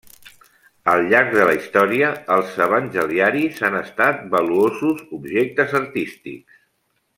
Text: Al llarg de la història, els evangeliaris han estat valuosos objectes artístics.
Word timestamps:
Al 0.93 1.01
llarg 1.09 1.27
de 1.39 1.43
la 1.49 1.53
història, 1.57 2.09
els 2.37 2.57
evangeliaris 2.67 3.61
han 3.69 3.77
estat 3.83 4.27
valuosos 4.33 5.05
objectes 5.21 5.79
artístics. 5.85 6.61